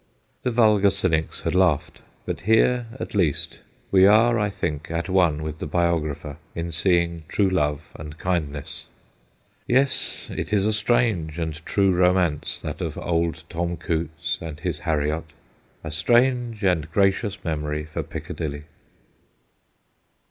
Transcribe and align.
The 0.41 0.49
vulgar 0.49 0.89
cynics 0.89 1.43
had 1.43 1.53
laughed, 1.53 2.01
but 2.25 2.41
here 2.41 2.87
at 2.99 3.13
least 3.13 3.61
we 3.91 4.07
are, 4.07 4.39
I 4.39 4.49
think, 4.49 4.89
at 4.89 5.09
one 5.09 5.43
with 5.43 5.59
the 5.59 5.67
biographer 5.67 6.37
in 6.55 6.71
seeing 6.71 7.21
true 7.27 7.51
love 7.51 7.91
and 7.93 8.17
kindness. 8.17 8.87
Yes, 9.67 10.31
it 10.35 10.51
is 10.53 10.65
a 10.65 10.73
strange 10.73 11.37
and 11.37 11.53
true 11.67 11.93
romance, 11.93 12.59
that 12.61 12.81
of 12.81 12.97
old 12.97 13.43
Tom 13.47 13.77
Coutts 13.77 14.39
and 14.41 14.59
his 14.59 14.79
Harriot, 14.79 15.25
a 15.83 15.91
strange 15.91 16.63
and 16.63 16.89
gracious 16.91 17.37
memory 17.43 17.83
for 17.85 18.01
Piccadilly. 18.01 18.63